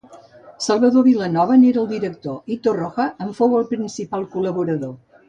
[0.67, 4.97] Salvador Vilanova n'era el director i Torroja en fou el principal col·laborador.